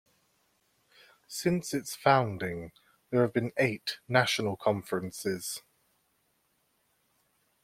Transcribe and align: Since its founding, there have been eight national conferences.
Since 1.27 1.75
its 1.75 1.95
founding, 1.95 2.71
there 3.11 3.21
have 3.21 3.33
been 3.33 3.51
eight 3.57 3.99
national 4.07 4.57
conferences. 4.57 5.61